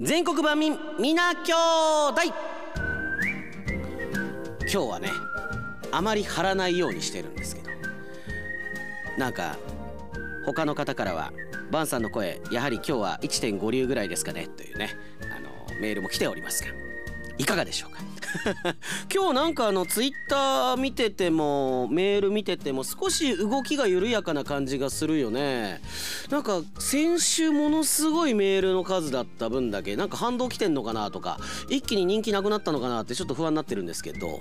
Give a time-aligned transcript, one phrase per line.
[0.00, 0.70] 全国版み
[1.00, 1.52] みな兄
[2.12, 2.22] 弟
[4.60, 5.10] 今日はね
[5.90, 7.68] あまり張らないようにしてるんですけど。
[9.16, 9.56] なんか
[10.46, 11.32] 他の方からは
[11.72, 14.90] 「バンさんの声やはり今日は1.5流ぐらいですかね」というね
[15.22, 16.70] あのメールも来ておりますが
[17.36, 17.98] いかがでしょうか？
[19.12, 25.80] 今日なんかあのツイッター見ててもメール見てても少し動きが緩やかな感じがするよね。
[26.30, 31.38] なんか先週ものすごいメールの数だった分だけなんか反動来てんのかなとか
[31.68, 34.40] 一気に人気なくなったのかなってちょっと不安になってるんですけど。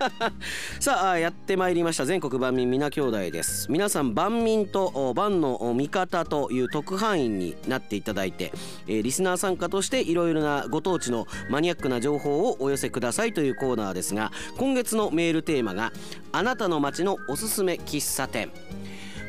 [0.80, 2.04] さあやってまいりました。
[2.04, 3.70] 全国万民皆兄弟です。
[3.70, 8.52] 皆さん万民と万の味方という特派員になっていただいて、
[8.86, 15.92] え、リスナー参加としていろいろなご当地のマニアックな情報をお寄せくださいというコーナーですが今月のメールテーマが
[16.32, 18.50] あなたの街のおすすめ喫茶店。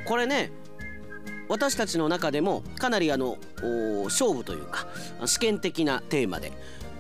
[0.06, 0.52] これね
[1.48, 3.38] 私たちの中でもかなりあの
[4.06, 4.88] 勝負というか
[5.26, 6.54] 試験的なテーマで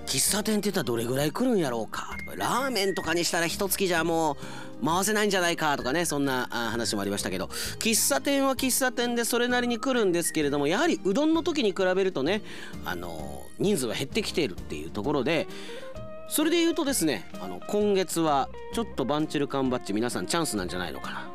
[0.05, 2.17] 喫茶店って言ったらどれぐらい来るんやろうか？
[2.25, 4.33] とかラーメンとかにしたら一月じゃも
[4.81, 5.77] う回せないんじゃないか？
[5.77, 7.45] とかねそんな話もありましたけど
[7.79, 12.41] 喫茶店は喫茶店でそれなりに来るんですけれどもやはりうどんの時に比べるとね
[12.83, 15.47] あの人数は減ってきているっていうところで
[16.31, 21.29] それで言うとですねあの今月はちょっとバンチル缶バッジ皆さんチャンスなんじゃないのかな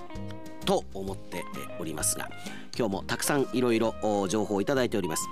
[0.65, 1.45] と思って
[1.79, 2.31] おりますが
[2.75, 3.95] 今日もたくさんいろいろ
[4.31, 5.29] 情報をいただいております。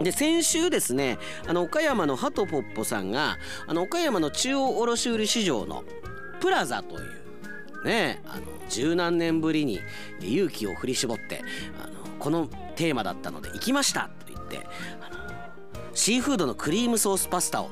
[0.00, 5.82] で先週ですねあの岡山のハトポッポさんがあの岡山の中央卸売市場の
[6.38, 6.98] プラザとい
[7.82, 9.80] うねあの十何年ぶりに
[10.20, 11.42] 勇気を振り絞って
[11.82, 14.58] あのこのテーマだったので行きましたと言って
[15.00, 15.18] あの
[15.94, 17.70] シーフードのクリームソースパスタを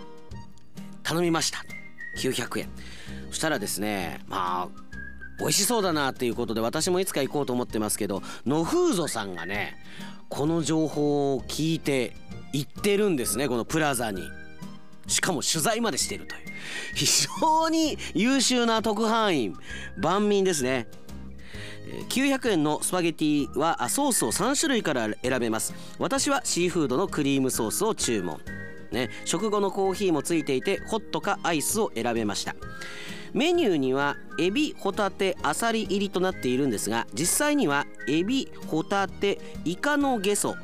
[1.04, 1.64] 頼みました。
[2.18, 2.68] 900円。
[3.30, 4.84] そしたらですねまあ
[5.38, 9.76] 美味しそうだなっていうことで私もいつか行こうと思ってますけど野風ゾさんがね
[10.28, 12.14] この情報を聞いて
[12.52, 14.22] 行ってるんですねこのプラザに。
[15.06, 16.40] しかも取材までしてるという。
[16.94, 17.06] 非
[17.40, 19.54] 常に優秀な特派員
[19.98, 20.88] 万民ですね。
[22.08, 25.74] 900円のスパゲティはソースを3種類から選べます。
[25.98, 28.40] 私はシーフードのクリームソースを注文。
[28.92, 32.54] ね食後のコーヒーもついていてホットかアイスを選べました。
[33.32, 40.54] メニューにはエビホタテアサリ入りとなっているんですが実際にはエビホタテイカのゲソ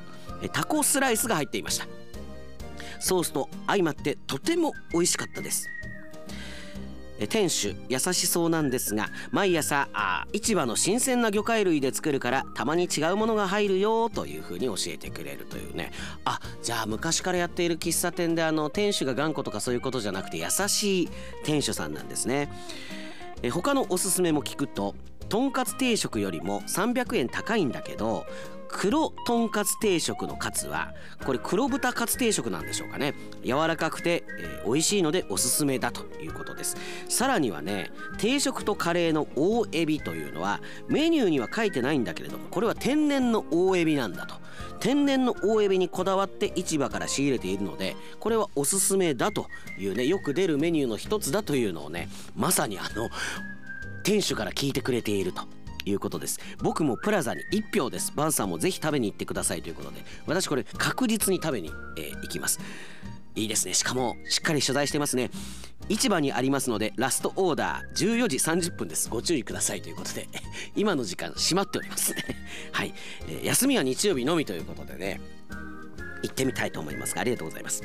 [0.52, 1.88] タコスライスが入っていました。
[3.00, 5.68] ソースと相まってとても美味しかったです。
[7.26, 15.92] 店主優しそうなんですが毎朝あ市場の新鮮な魚介類で作るからたまに違うものが入るよというふうに教えてくれるというね。
[16.24, 21.08] あじゃあ昔からやっている喫茶店であの店主が頑固とかそういうことじゃなくて優しい
[21.44, 22.50] 店主さんなんですね。
[23.42, 24.94] え他のおすすめも聞くと
[25.28, 28.26] とんかつ定食よりも300円高いんだけど
[28.72, 30.94] 黒とんかつ定食のカツは
[31.24, 33.14] これ黒豚カツ定食なんでしょうかね。
[33.44, 36.76] 柔らかくて、えー、美味しいのでおすすめだということです。
[37.08, 44.36] さらにはね定食とカレーの大エビというのはメニューには書いてないんだけれどもこれは天然の大エビなんだと。
[44.78, 49.46] 天然の大エビにこだわって市場から仕入れているのでこれはおすすめだと
[49.78, 53.10] いうねよく出るメニューの一つだというのをねまさにあの
[54.02, 55.42] 店主から聞いてくれていると。
[55.84, 56.40] いうことです。
[56.62, 58.12] 僕もプラザに1票です。
[58.14, 60.04] バンさんもぜひ食べに行ってくださいということで。
[60.26, 62.60] 私これ確実に食べに、えー、行きます。
[63.34, 63.74] いいですね。
[63.74, 65.30] しかもしっかり取材してますね。
[65.88, 69.08] 市場にありますのでラストオーダー14時30分です。
[69.08, 70.28] ご注意くださいということで。
[70.76, 72.14] 今の時間閉まっております。
[72.72, 72.94] はい、
[73.28, 75.20] えー、休みは日曜日のみということでね。
[76.22, 77.82] 行ってみたいと思いますがありがとうございます。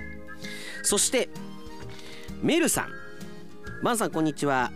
[0.83, 1.29] そして
[2.41, 2.89] メルさん。
[3.83, 4.71] バンさんこんにちは。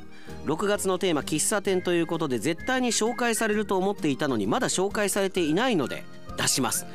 [0.50, 6.04] 6月のテーマ喫茶店ということで絶対に紹介されると思っていたのにまだ紹介されていないので
[6.38, 6.88] 出します。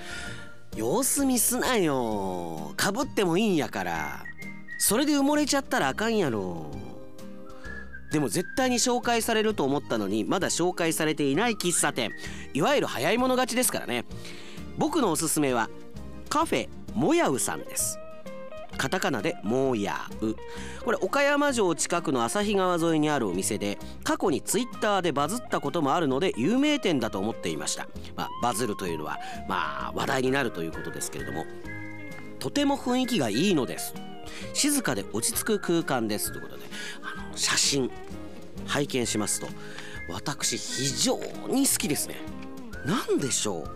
[0.74, 2.72] 様子見すなよ。
[2.76, 4.24] かぶってもいいんやから。
[4.78, 6.72] それで埋もれちゃったらあかんやろ。
[8.10, 12.10] でも絶対に紹介されると思ったのにまだ紹介されていない喫茶店。
[12.54, 14.04] いわゆる早い者勝ちですからね。
[14.78, 15.70] 僕のおすすめは
[16.28, 18.00] カフェもやうさんです。
[18.76, 20.34] カタカナで「もやう」
[20.84, 29.18] これ岡山城近くの旭川沿いにあるお店で過去にツイッターでバズったこともあるので有名店だと思っていました、まあ、バズるというのは
[29.48, 31.46] まあ話題になるということですけれども
[32.38, 33.94] とても雰囲気がいいのです。
[34.52, 36.64] 静かで落ち着く空間ですということで
[37.02, 37.90] あの写真
[38.66, 39.46] 拝見しますと
[40.08, 41.18] 私非常
[41.48, 42.16] に好きですね。
[42.84, 43.68] 何でしょう？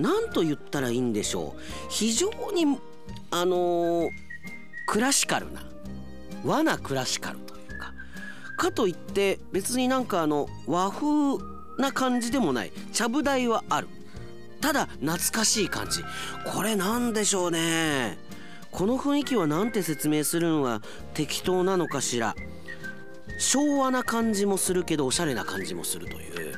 [0.00, 1.60] 何と言ったらいいんでしょう？
[1.90, 2.78] 非常に
[3.30, 4.10] あのー
[4.88, 5.60] クラシカルな
[6.42, 7.92] 和なクラシカルというか
[8.56, 11.36] かといって別になんかあの和風
[11.76, 13.88] な感じでもないちゃぶ台はある。
[14.62, 16.02] ただ懐かしい感じ。
[16.50, 18.18] これなんでしょうね。
[18.72, 20.80] この雰囲気は何て説明するのが
[21.12, 22.34] 適当なのかしら。
[23.38, 26.56] 昭和な感じもするけどおしゃれな感じもするという。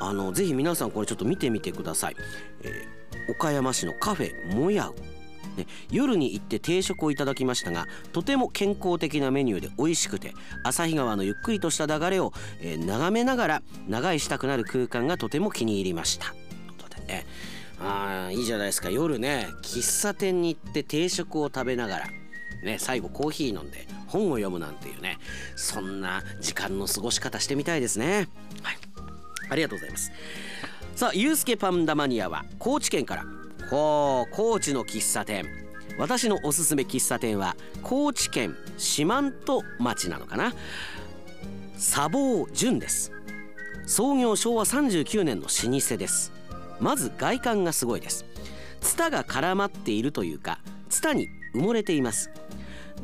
[0.00, 2.16] あのぜひ皆さんこれちょっと見てみてください、
[2.62, 5.11] えー、岡山市のカフェもやう。
[5.56, 10.32] ね、夜に行って定食をいただきましたがとても健康的なメニューで美味しくて
[10.64, 16.30] 旭川のゆっくりとした流れを、えー、眺めながら長居したくなる空間がとても気に入りました。
[16.30, 16.38] という
[16.82, 17.26] ことでね
[17.80, 18.90] あいいじゃないですか。
[18.90, 22.06] 夜ね喫茶店に行って定食を食べながら
[22.62, 25.18] ね最後コーヒー飲んで本を読むなんていうね
[25.56, 28.28] そんな時間の過ごし方してみたいですね。
[28.62, 28.78] はい。
[29.50, 30.12] ありがとうございます。
[30.94, 33.24] さあゆうすけパンダマニアは高知県から
[33.72, 35.46] ほう高知の喫茶店。
[35.96, 40.52] 私のおすすめ喫茶店は高知県四万十町なのかな。
[41.78, 43.12] 砂防純です。
[43.86, 46.32] 創業昭和39年の老舗です。
[46.80, 48.26] まず外観がすごいです。
[48.82, 50.58] ツタが絡まっているというか
[50.90, 52.30] ツタに埋もれています。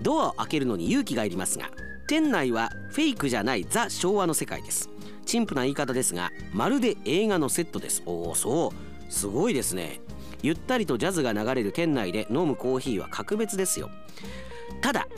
[0.03, 1.71] ドアを開けるのに勇気がいりますが
[2.09, 4.91] 店内はフェイクじゃないザ昭和の世界です。
[5.25, 8.03] 陳腐な言い方ですがまるで映画のセットです。
[8.05, 9.11] おおそう。
[9.11, 10.03] すごいですね。
[10.43, 13.91] ゆったりとジャズが流れる店内で飲むコーヒーは格別ですよ。
[14.81, 15.09] ただ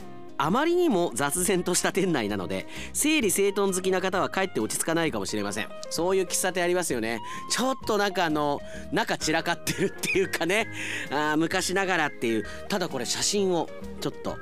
[0.42, 5.68] あまりにも雑然とした店内なので整理整頓好きな方はかえって落ち着かないかもしれません。
[5.90, 7.20] そういう喫茶店ありますよね。
[7.50, 8.58] ちょっとなんかあの
[8.90, 10.68] 中散らかってるっていうかね。
[11.10, 12.46] あ昔ながらっていう。
[12.70, 13.68] ただこれ写真を
[14.00, 14.38] ちょっと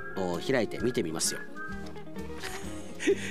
[0.49, 1.41] 開いて見てみますよ。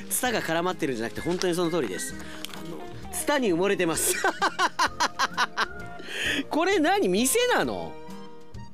[0.09, 2.15] ツタが絡まってるんじゃなくて本当にその通りです。
[2.53, 4.13] あのツタに埋もれてます。
[6.49, 7.93] これ何店なの？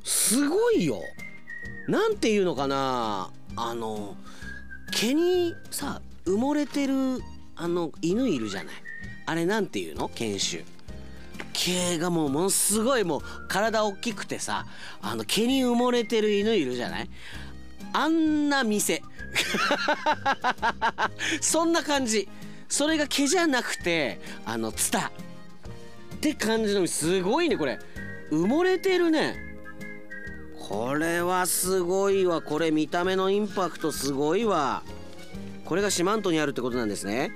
[0.03, 1.01] すごいよ。
[1.87, 3.31] なんていうのかな？
[3.55, 4.15] あの
[4.91, 7.21] 毛にさ埋もれてる
[7.55, 8.75] あの犬いるじゃない？
[9.25, 10.09] あれなんていうの？
[10.09, 10.63] 犬種。
[11.53, 14.65] 毛がもうものすごいもう体大きくてさ
[15.01, 17.09] あの毛に埋もれてる犬いるじゃない？
[17.93, 19.03] あんな店。
[21.41, 22.27] そんな感じ。
[22.69, 25.11] それが毛じゃなくてあのツタ。
[26.23, 27.79] って感じのすごいねこれ。
[28.31, 29.35] 埋もれてるね。
[30.57, 32.41] これはすごいわ。
[32.41, 34.83] これ見た目のインパクトすごいわ。
[35.65, 37.33] これが四万十にあるってことなんですね。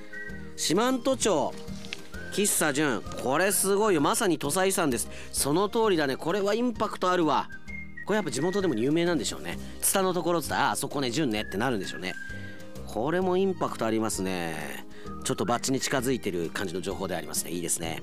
[0.56, 1.54] 四万十町
[2.32, 3.02] 喫茶純。
[3.22, 4.00] これすごいよ。
[4.00, 5.10] まさに土佐遺産です。
[5.34, 6.16] その通りだね。
[6.16, 7.50] これはインパクトあるわ。
[8.06, 9.60] これやっぱ地元でも有名なんでしょうね。
[9.82, 12.14] ツタのところっつったらあそこね純ねってなるんでしょうね。
[12.86, 14.86] これもインパクトありますね。
[15.26, 17.52] ちょっとバッチに近づいてる感じの情報でありますね。
[17.52, 18.02] いいですね。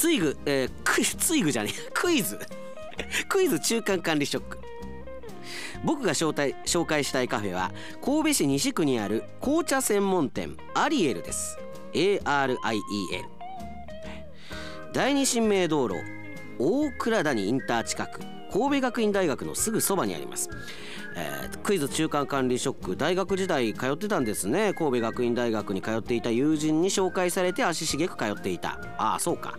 [0.00, 1.88] ツイグ、えー、クイツイグじゃねえ。
[1.92, 2.38] クイズ。
[3.28, 4.58] クイズ中間管理ショック。
[5.84, 7.70] 僕が招待紹介したいカフェは
[8.02, 11.58] 神戸市西区にある紅茶専門店アリエルです。
[11.92, 12.56] ARIEL
[14.94, 15.96] 第二神明道路
[16.58, 18.39] 大倉谷インター近く。
[18.52, 20.50] 神戸学院大学のすぐそばにあります。
[21.16, 22.96] えー、クイズ中間管理ショック。
[22.96, 24.74] 大学時代通ってたんですね。
[24.74, 28.78] 神戸学院大学に通っていた友人に紹介されて足しげく通っていた。
[28.98, 29.58] ああそうか。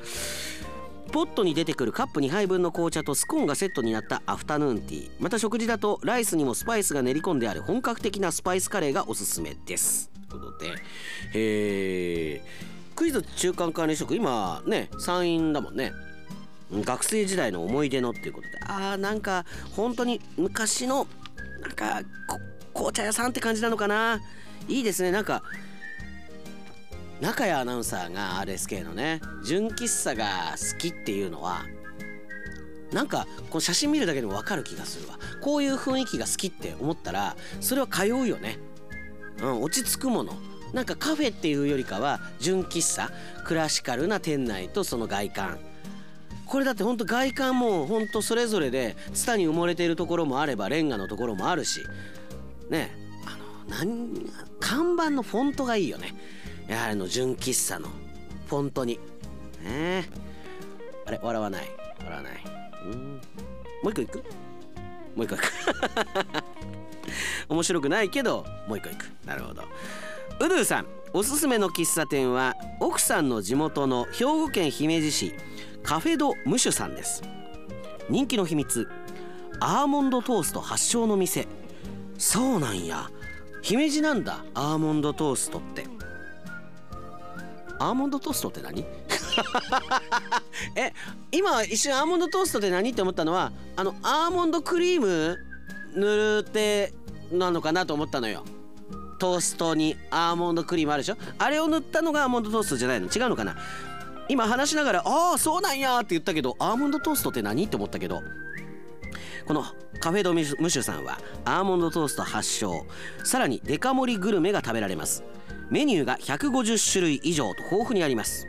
[1.12, 5.12] ポットに出てくるカップ2杯分の紅茶とスコーンがセットになったアフタヌーンティー。
[5.20, 10.10] また食事だとライスにもスパイスが練り込んである本格的なスパイスカレーがおすすめです。
[10.30, 10.76] ということで。
[11.34, 12.42] え
[12.96, 15.92] クイズ中間管理職今ね参院だもんね。
[16.72, 19.46] 学生時代の思い出のっていうことでああなんか
[19.76, 21.08] 本当に昔の
[21.62, 22.02] なんか
[22.74, 24.20] 紅茶屋さんって感じなのかな。
[24.68, 25.12] いいですね。
[25.12, 25.44] なんか
[27.20, 31.66] 中谷アナウンサーが RSK のね純喫茶が好きっていうのは
[32.92, 35.20] なんかこの写真見るだけでも分かる気がするわ。
[35.42, 38.58] こういう雰囲気が好きって思ったらそれは通うよね。
[39.42, 40.34] うん落ち着くもの。
[40.74, 43.12] なんかカフェっていうよりかは純喫茶
[43.44, 45.60] クラシカルな店内とその外観。
[46.52, 51.80] これだってほんと外観もほんとそれぞれでツタに埋もれているところもあればレンガのところもあるし
[52.70, 52.92] ね
[53.26, 54.30] あの何
[54.60, 56.14] 看板のフォントがいいよね。
[56.68, 57.88] やはりの純喫茶の
[58.48, 59.00] フォントに。
[59.64, 60.10] ね
[61.06, 61.70] あれ笑わない。
[62.00, 62.34] 笑わない。
[62.86, 63.22] うん。
[63.82, 64.18] もう一個いく？
[64.18, 64.24] も
[65.24, 65.44] う一個いく。
[67.48, 69.06] 面白くないけどもう一個いく。
[69.26, 69.64] なるほど。
[70.42, 75.34] ウドゥさんおすすめの喫茶店は奥さんの地元の兵庫県姫路市。
[75.84, 77.22] カフェドムシュさんです。
[78.10, 78.88] 人気の秘密。
[79.60, 81.48] アーモンドトースト発祥の店。
[82.18, 83.10] そうなんや。
[83.62, 85.86] 姫路なんだアーモンドトーストって。
[87.80, 88.86] アーモンドトーストって何？
[90.76, 90.94] え
[91.32, 95.38] 今一瞬アーモンドトーストって何って思ったのはあのアーモンドクリーム
[95.96, 96.94] 塗るって
[97.32, 98.44] なのかなと思ったのよ。
[99.20, 101.18] トーストにアーモンドクリームあるでしょ？
[101.38, 103.08] あれを塗ったのがアーモンドトーストじゃないの？
[103.08, 103.56] 違うのかな？
[104.30, 108.22] 今話しながら「ああそうなんや」って言ったけどアーモンドトーストって何って思ったけど
[109.46, 109.66] この
[110.00, 112.86] カフェドムシュさんはアーモンドトースト発祥。
[113.24, 115.24] さらにデカ盛りグルメが食べられます。
[115.70, 118.48] メニューが150種類以上と豊富にあります。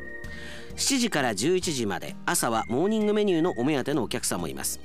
[0.76, 4.80] 7時から11時まで朝はモーニングメニューのお目当てのお客さんもいます。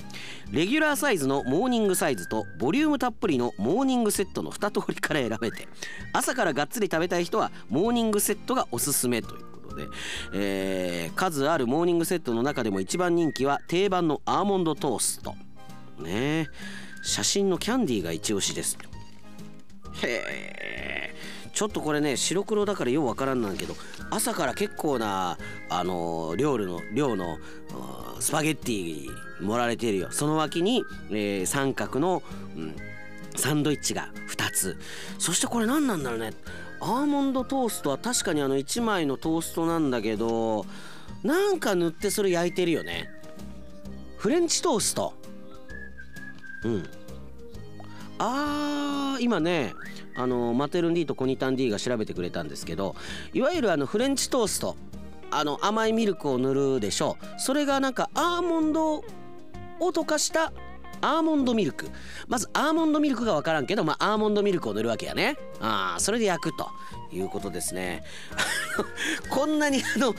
[0.52, 5.68] レギュラーサイズのモーニングサイズとボリュームたっぷりのモーニングセットの2通りから選べて
[6.14, 9.47] 朝からがっつり食べたい人はモーニングセットがおすすめという。
[9.78, 9.88] で、
[10.34, 15.36] えー、数あるモーニングセットの中でも一番人気は定番のアーモンドトースト。
[16.00, 16.50] ね。
[17.04, 18.78] 写真のキャンディーが一押しです。
[20.04, 21.16] へえ
[21.54, 23.76] ちょっとこれね白黒だからようわからんなんけど
[24.12, 27.40] 朝から結構なあの料理の量の
[28.20, 29.08] スパゲッティ
[29.42, 30.12] 盛られているよ。
[30.12, 32.22] その脇に、えー、三角の、
[32.56, 32.76] うん、
[33.36, 34.78] サンドイッチが2つ。
[35.18, 36.34] そしてこれ何なんだろうね。
[36.80, 40.66] アーモンドトーストは確かにあの1枚のトーストなんだけど
[41.24, 43.10] なんか塗ってそれ焼いてるよね。
[44.18, 45.14] フレンチトースト。
[46.64, 46.90] うん。
[48.20, 49.74] あー今ね
[50.16, 52.96] あのマテルン D とコニタン D が調べてくれたんですけど
[53.34, 54.76] いわゆるあのフレンチトースト。
[55.30, 57.18] あの甘いミルクを塗るでしょ。
[57.22, 59.04] うそれがなんかアーモンドを
[59.80, 60.54] 溶かした
[61.02, 61.90] アーモンドミルク。
[62.28, 65.38] まずアーモンドミルクが分からんけど、まあ、アーモンドミルクを塗るわけやね。
[65.60, 66.70] ああそれで焼くと。
[67.12, 68.04] いうことですね。
[69.30, 70.14] こんなにあの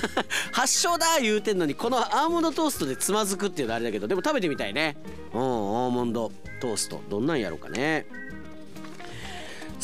[0.52, 4.96] 発祥だ言うてんのにこのアーモンドトーストでつまずくっていうのはあれだけどでも食べてみたいね。
[5.32, 7.00] うんアーモンドトースト。
[7.08, 8.06] どんなんやろうかね。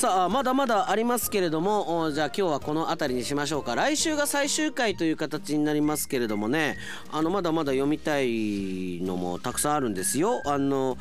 [0.00, 3.74] さあまだまだありますけれどもじゃあ今日はこの辺りにしましょうか。
[3.74, 6.78] 来週が最終回という形になりますけれどもね。
[7.12, 10.40] あのまだまだ読みたいのもたくさんあるんですよ。
[10.46, 10.96] あの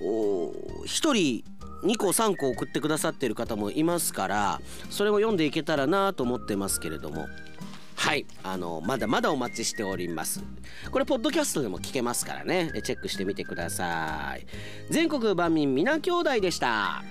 [0.00, 1.12] 1人
[1.84, 7.28] 2個3個送ってくださってる方もいますからそれも読んでいけたらなと思ってますけれども。
[7.94, 8.24] はい。
[8.42, 10.42] あのまだまだお待ちしております。
[10.90, 12.70] これポッドキャストでも聞けますからね。
[12.84, 14.46] チェックしてみてください。
[14.88, 17.02] 全国万民皆兄弟でした。